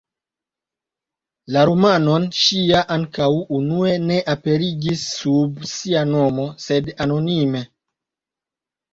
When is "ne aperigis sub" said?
4.05-5.59